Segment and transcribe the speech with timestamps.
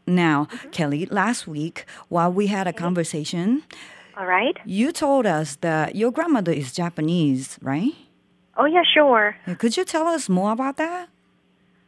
[0.06, 3.62] now, Kelly, last week while we had a conversation,
[4.16, 4.56] All right.
[4.66, 7.92] you told us that your grandmother is Japanese, right?
[8.56, 9.36] Oh yeah, sure.
[9.58, 11.08] Could you tell us more about that?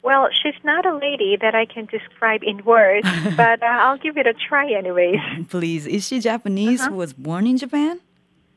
[0.08, 4.16] Well, she's not a lady that I can describe in words, but uh, I'll give
[4.18, 5.20] it a try anyways.
[5.50, 8.00] Please, is she Japanese who was born in Japan?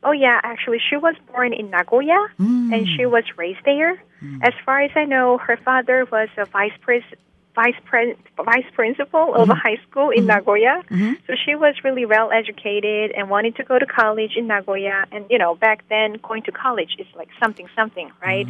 [0.01, 2.95] Oh yeah, actually, she was born in Nagoya and hmm.
[2.95, 4.01] she was raised there.
[4.21, 4.39] Hmm.
[4.43, 7.03] As far as I know, her father was a vice pres
[7.55, 10.83] vice pres vice principal of a high school in Nagoya.
[11.27, 15.05] So she was really well educated and wanted to go to college in Nagoya.
[15.11, 18.47] And you know, back then, going to college is like something something, right?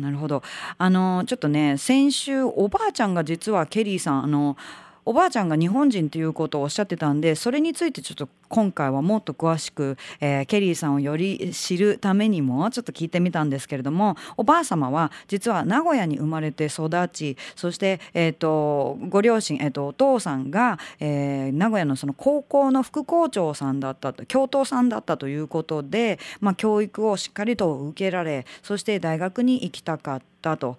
[0.00, 0.42] なるほど
[0.78, 4.56] あのちょっとね先週おばあちゃんが実はケリーさんあの
[5.04, 30.24] おばあちゃんが日本人ということをおっしゃってたんでそれについてちょっと今回はもっと詳しく、えーケリーさんをより知るためにもちょっと聞いてみたんですけれどもおばあ様は実は名古屋に生まれて育ちそして、えー、とご両親、えー、とお父さんが、えー名古屋のその高校の副校長さんだったと教頭さんだったということで、まあ、教育をしっかりと受けられそして大学に行きたかった。
[30.40, 30.78] と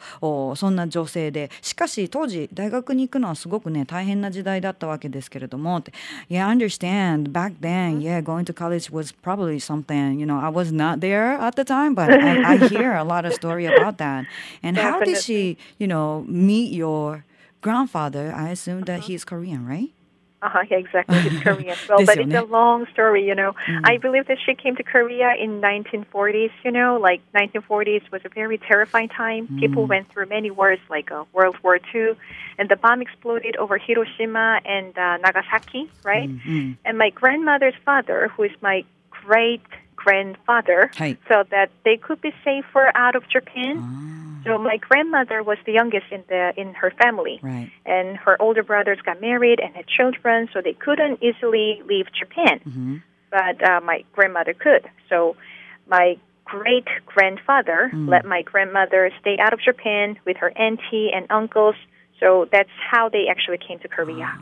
[0.55, 5.83] そんな女性でしかし当時大学に行くのはすごくね大変な時代だったわけですけれども
[6.31, 8.01] Yeah, understand back then mm-hmm.
[8.01, 11.63] yeah going to college was probably something you know I was not there at the
[11.63, 14.25] time but I, I hear a lot of story about that.
[14.63, 17.25] And how did she you know meet your
[17.61, 18.33] grandfather?
[18.35, 19.07] I assume that uh-huh.
[19.07, 19.91] he's Korean right
[20.41, 21.17] Uh-huh, yeah, exactly.
[21.17, 21.69] It's Korean.
[21.69, 23.53] As well, but it's a long story, you know.
[23.83, 28.29] I believe that she came to Korea in 1940s, you know, like 1940s was a
[28.29, 29.47] very terrifying time.
[29.59, 32.15] People went through many wars like uh, World War II,
[32.57, 36.29] and the bomb exploded over Hiroshima and uh, Nagasaki, right?
[36.85, 39.61] And my grandmother's father, who is my great
[39.95, 41.17] grandfather, Hi.
[41.27, 43.77] so that they could be safer out of Japan.
[44.43, 48.63] So my grandmother was the youngest in the in her family right and her older
[48.63, 52.59] brothers got married and had children, so they couldn't easily leave Japan.
[53.29, 54.89] But uh, my grandmother could.
[55.09, 55.35] So
[55.87, 61.75] my great grandfather let my grandmother stay out of Japan with her auntie and uncles.
[62.19, 64.37] So that's how they actually came to Korea.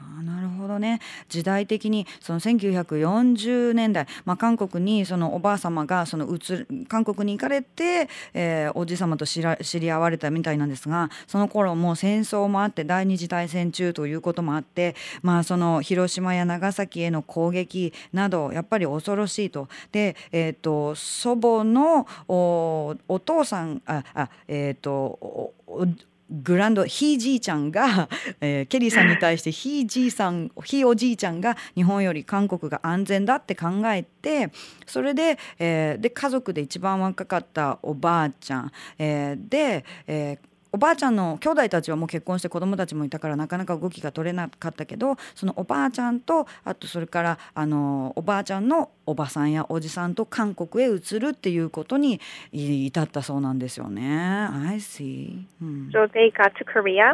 [0.70, 19.68] どね時代的にその1940年代、まあ、韓国にそのおばあ様がその移韓国に行かれて、えーおじ様と知ら知り合われたみたいなんですがその頃もう戦争もあって第二次大戦中ということもあって、まあ、その広島や長崎への攻撃などやっぱり恐ろしいと。
[19.92, 25.86] で、えー、と祖母のお父さんああえっ、とおお
[26.30, 28.08] グランドひいじいちゃんが、
[28.42, 34.52] えーケリーさんに対してひいじいさんひいおじいちゃんが日本より韓国が安全だって考えて
[34.86, 52.22] それで,、えーで家族で一番若かったおばあちゃん、えーで、えーおばあちゃんの兄弟たちはもう結婚して子供たちもいたからなかなか動きが取れなかったけどそのおばあちゃんとあとそれからあのおばあちゃんのおばさんやおじさんと韓国へ移るっていうことに
[52.52, 54.48] 至ったそうなんですよね。
[54.70, 55.46] I see.
[55.92, 57.14] So they got to Korea,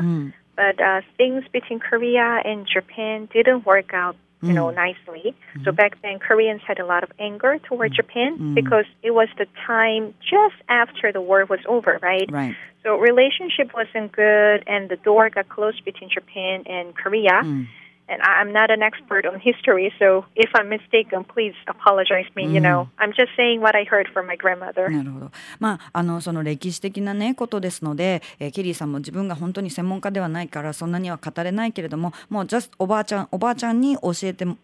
[0.56, 5.34] but uh, things between Korea and Japan didn't work out you know, nicely.
[5.34, 5.64] Mm-hmm.
[5.64, 7.96] So back then, Koreans had a lot of anger toward mm-hmm.
[7.96, 12.30] Japan because it was the time just after the war was over, right?
[12.32, 12.56] Right.
[12.84, 17.42] So relationship wasn't good, and the door got closed between Japan and Korea.
[17.44, 17.68] Mm.
[18.08, 22.48] And I'm not an expert on history, so if I'm mistaken, please apologize me.
[22.48, 24.90] You know, I'm just saying what I heard from my grandmother.
[24.90, 25.32] なるほど。
[25.60, 34.56] まああのその歴史的なねことですので、えー、ケリーさんも自分が本当に専門家ではないからそんなには語れないけれども、もう just おばあちゃんおばあちゃんに教えて語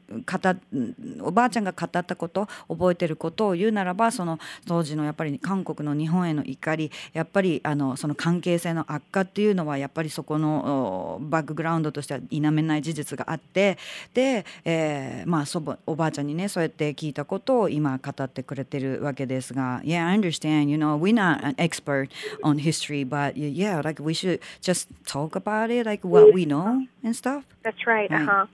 [1.22, 13.79] おばあちゃんが語ったこと覚えてることを言うならば、その当時のやっぱり韓国の日本への怒り、やっぱりあのその関係性の悪化っていうのはやっぱりそこのバックグラウンドとしては否めない事実があって
[14.15, 22.09] で、えー、まあ祖母おばあちゃんにねそうやって聞いたことを今語ってくれてるわけですが Yeah I understand you know we're not an expert
[22.43, 26.87] on history but yeah like we should just talk about it like what we know
[27.05, 28.47] and stuff That's right, uh-huh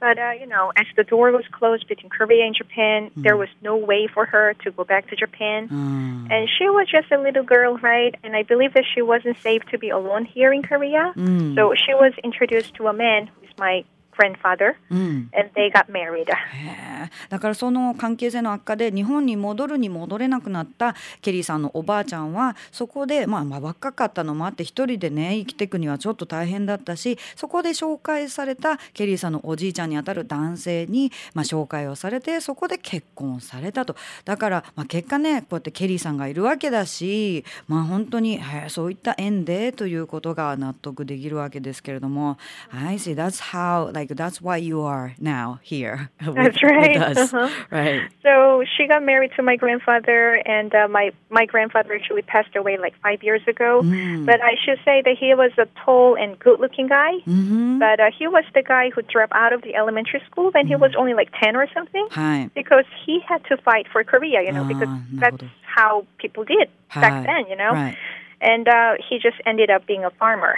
[0.00, 3.22] But uh, you know, as the door was closed between Korea and Japan, mm.
[3.22, 6.32] there was no way for her to go back to Japan, mm.
[6.32, 8.14] and she was just a little girl, right?
[8.22, 11.56] And I believe that she wasn't safe to be alone here in Korea, mm.
[11.56, 13.84] so she was introduced to a man who's my
[14.17, 16.27] grandfather, and they got married.
[17.29, 33.95] だからその関係性の悪化で日本に戻るに戻れなくなったケリーさんのおばあちゃんはそこで、まあ、まあ若かったのもあって一人でね生きていくにはちょっと大変だったしそこで紹介されたケリーさんのおじいちゃんにあたる男性に、まあ、紹介をされてそこで結婚されたと。
[34.25, 42.37] だから、まあ、結果ねこうやってケリーさんがいるわけだし、まあ、本当に、えー、そういった縁でということが納得できるわけですけれども。
[42.71, 46.09] I see that's how like like that's why you are now here.
[46.25, 47.17] With, that's right.
[47.17, 47.49] Uh-huh.
[47.71, 48.01] Right.
[48.21, 52.77] So she got married to my grandfather, and uh, my my grandfather actually passed away
[52.77, 53.81] like five years ago.
[53.83, 54.25] Mm.
[54.25, 57.13] But I should say that he was a tall and good-looking guy.
[57.25, 57.79] Mm-hmm.
[57.79, 60.69] But uh, he was the guy who dropped out of the elementary school when mm.
[60.69, 62.07] he was only like ten or something.
[62.11, 62.49] Hi.
[62.53, 67.25] Because he had to fight for Korea, you know, because that's how people did back
[67.25, 67.71] then, you know.
[67.71, 67.97] Right.
[68.41, 70.57] And uh, he just ended up being a farmer.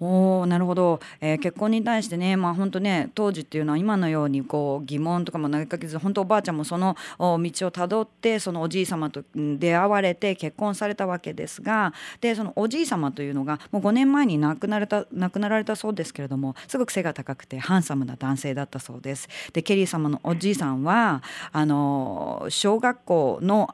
[0.00, 19.28] おなるほど、えー、結婚に対してねまあ本当ね当時っていうのは今のようにこう疑問とかも投げかけず本当おばあちゃんもその道をたどってそのおじい様と出会われて結婚されたわけですがでそのおじい様というのがもう5年前に亡くなれた亡くなられたそうですけれどもすごく背が高くてハンサムな男性だったそうです。
[19.52, 21.22] でケリー様のおじいさんは
[21.52, 23.68] あの小学校の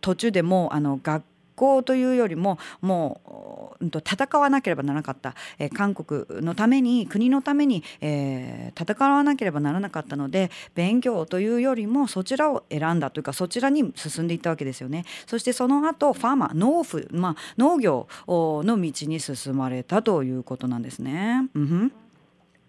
[0.00, 15.04] 途中でもあの学校抗というよりももう、うん、と戦わなければならなかった、えー、韓国のために国のために、えー、戦わなければならなかったので勉強というよりもそちらを選んだというかそちらに進んでいったわけですよね。
[15.26, 21.48] そしてその後ファーマー農夫、まあ、農業の道に進まれたということなんですね。
[21.54, 21.92] うん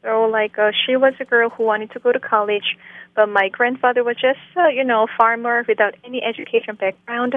[0.03, 2.77] So, like, uh, she was a girl who wanted to go to college,
[3.13, 7.35] but my grandfather was just, uh, you know, a farmer without any education background.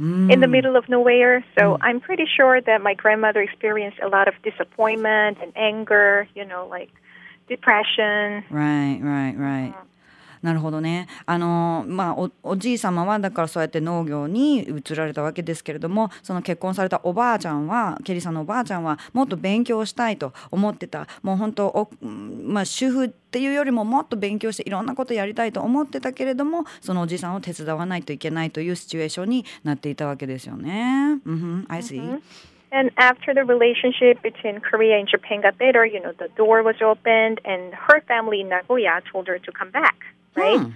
[0.00, 0.32] Mm.
[0.32, 1.44] in the middle of nowhere.
[1.58, 1.78] So mm.
[1.80, 6.66] I'm pretty sure that my grandmother experienced a lot of disappointment and anger, you know,
[6.66, 6.90] like
[7.48, 8.44] depression.
[8.50, 9.74] Right, right, right.
[10.42, 31.20] なるほどねあの、まあ、おおじい様はだからそうやって農業に移られたわけですけれどもその結婚されたおばあちゃんはケリーさんのおばあちゃんはもっと勉強したいと思ってたもう本当お、まあ、主婦っていうよりももっと勉強していろんなことやりたいと思ってたけれどもそのおじいさんを手伝わないといけないというシチュエーションになっていたわけですよね。
[31.26, 31.66] Mm-hmm.
[31.68, 32.00] I see.
[32.00, 32.20] Mm-hmm.
[32.72, 36.76] And after the relationship between Korea and Japan got better, you know, the door was
[36.80, 39.96] opened and her family in Nagoya told her to come back.
[40.36, 40.60] Right?
[40.60, 40.70] Hmm.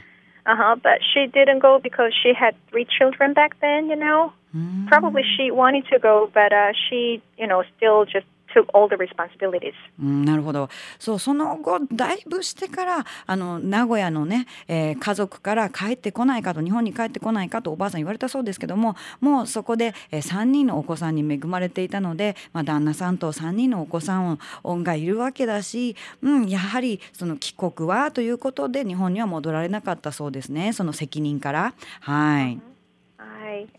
[0.46, 0.76] Uh huh.
[0.82, 3.88] But she didn't go because she had three children back then.
[3.88, 4.86] You know, mm.
[4.88, 8.96] probably she wanted to go, but uh, she, you know, still just took all the
[8.96, 9.74] responsibilities.
[9.98, 10.68] なるほど
[10.98, 31.74] そうその後だいぶしてからあの名古屋のね、えー、家族から帰ってこないかと日本に帰ってこないかとおばあさん言われたそうですけどももうそこで、えー、3人のお子さんに恵まれていたので、まあ、旦那さんと3人のお子さんがいるわけだし、うん、やはりその帰国はということで日本には戻られなかったそうですねその責任から。
[32.00, 32.60] はい、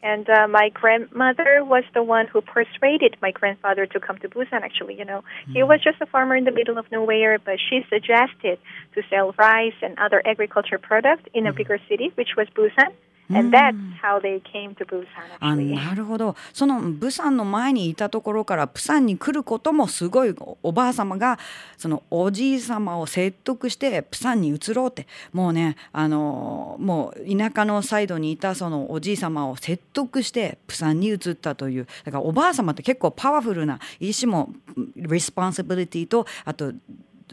[0.04, 4.62] And uh, my grandmother was the one who persuaded my grandfather to come to Busan,
[4.62, 4.98] actually.
[4.98, 5.54] You know, mm.
[5.54, 8.60] he was just a farmer in the middle of nowhere, but she suggested
[8.94, 11.58] to sell rice and other agriculture products in a mm.
[11.58, 12.92] bigger city, which was Busan.
[13.30, 15.06] And that's how they came to Busan
[15.40, 16.36] あ.なるほど。
[16.54, 21.40] そのブサンの前にいたところからプサンに来ることもすごいおばあ様が
[21.78, 25.08] そのおじい様を説得してプサンに移ろうって。
[25.34, 31.88] もうねあのもう田舎のサイドにいたそのおじい様を説得してプサンに移ったという。
[32.04, 34.54] だからおばあ様って結構パワフルな意思も
[34.98, 36.74] responsibility とあと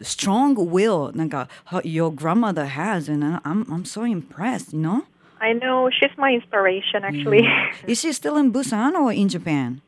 [0.01, 1.47] strong will なんか
[1.83, 5.03] your grandmother has and I'm, I'm so impressed you know?
[5.43, 7.09] I know she's my inspiration mm.
[7.09, 7.43] actually.
[7.91, 9.81] Is she still in Busan or in Japan?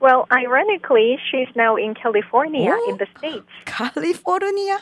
[0.00, 2.90] well, ironically, she's now in California Oh.
[2.90, 3.50] in the oh, States.
[3.64, 4.78] California?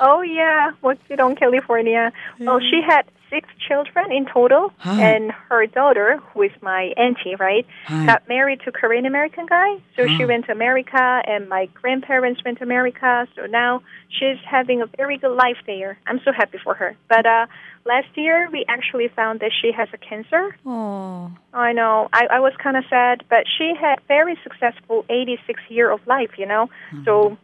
[0.00, 2.12] Oh yeah, what's it on California?
[2.40, 4.90] Well, she had six children in total, Huh.
[5.00, 8.04] and her daughter, who is my auntie, right, Huh.
[8.06, 9.70] got married to Korean American guy.
[9.96, 13.26] So she went to America, and my grandparents went to America.
[13.34, 13.82] So now
[14.16, 15.98] she's having a very good life there.
[16.06, 16.94] I'm so happy for her.
[17.08, 17.46] But uh,
[17.86, 20.54] last year we actually found that she has a cancer.
[20.66, 21.30] Oh.
[21.54, 22.08] I know.
[22.12, 26.32] I, I was kind of sad, but she had very successful 86 year of life,
[26.36, 26.68] you know.
[27.06, 27.38] So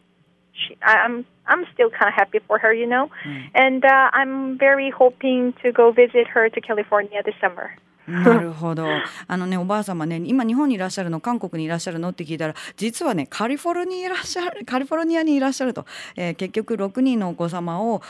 [0.67, 3.09] she, I'm I'm still kind of happy for her, you know.
[3.55, 7.75] And uh, I'm very hoping to go visit her to California this summer.
[8.23, 8.87] なるほど。
[9.27, 15.85] あのね、おばあ様ね、今日本にいらっしゃるの、韓国にいらっしゃるのって聞いたら、実はね、カリフォルニアにいらっしゃる、 カリフォルニアにいらっしゃると、
[16.15, 18.01] えー結局6人のお子様を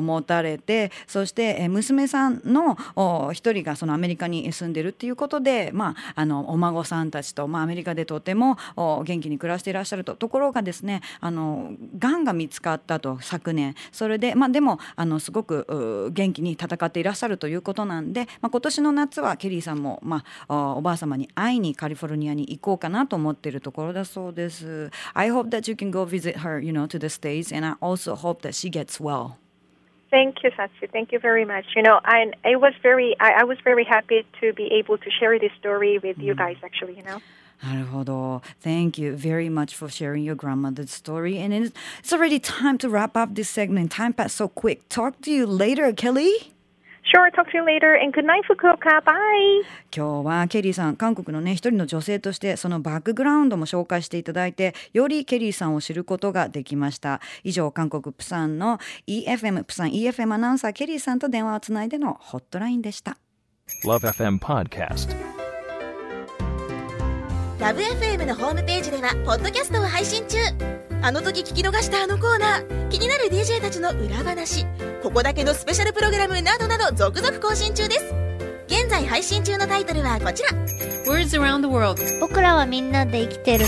[0.00, 10.14] 持たれて、そして、えー娘さんのお一人がそのアメリカに住んでるっていうことで、まあ、あのお孫さんたちと、まあ、アメリカでとても元気に暮らしていらっしゃると。
[10.14, 13.74] ところがですね、あの、がんが見つかったと、昨年。
[13.90, 24.91] それで、まあ、でも、あの、すごく元気に戦っていらっしゃるということなんで、まあ、今年の夏はケリーさんも、まあ、おおばあ様に会いにカリフォルニアに行こうかなと思っているところだそうです。
[25.13, 28.15] I hope that you can go visit her, you know, to the States and I also
[28.15, 29.35] hope that she gets well.
[30.09, 30.89] Thank you, Satsu.
[30.91, 31.65] Thank you very much.
[31.75, 35.09] You know, I I was very I, I was very happy to be able to
[35.11, 36.57] share this story with you guys.
[36.63, 37.21] Actually, you know.
[37.63, 38.41] なるほど。
[38.61, 41.39] Thank you very much for sharing your grandmother's story.
[41.39, 43.91] And it's, it's already time to wrap up this segment.
[43.91, 44.87] Time passed so quick.
[44.89, 46.53] Talk to you later, Kelly.
[47.04, 47.30] Sure.
[47.32, 47.94] Talk to you later.
[47.94, 49.02] And good night, Fukuoka.
[49.04, 49.64] Bye.
[49.94, 63.16] 今日はケリーさん韓国のね一人の女性としてそのバックグラウンドも紹介していただいてよりケリーさんを知ることができました以上韓国プサンの EFM プサン EFM アナウンサーケリーさんと電話をつないでのホットラインでした
[63.84, 65.14] Love FM Podcast.
[67.62, 72.88] ラブ f m のホームページではポッドキャストを配信中あの時聞き逃したあのコーナー。
[72.88, 74.64] 気になる DJ たちの裏話。
[75.02, 78.14] ここだけのスペシャルプログラムなどなど続々更新中です。
[78.68, 80.50] 現在配信中のタイトルはこちら。
[81.12, 82.00] Words around the world.
[82.20, 83.66] 僕らはみんなで生きてる。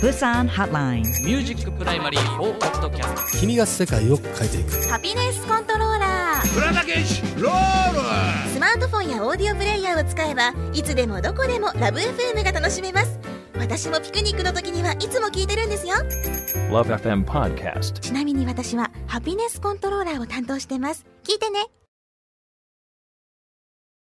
[0.00, 4.88] プサン Hotline Music Primary for Podcast 君が世界を変えていく。
[4.88, 6.54] ハピネスコントローラー。
[6.54, 13.25] プラダケシロールスマートフォンやオーディオプレイヤーを使えばいつでもどこでもラブ f m が楽しめます
[13.68, 15.96] 私もピクニックの時にはいつも聞いてるんですよ。
[16.70, 17.98] Love FM Podcast.
[17.98, 21.04] ちなみに私はハピネスコントローラーを担当してます。
[21.24, 21.66] 聞いてね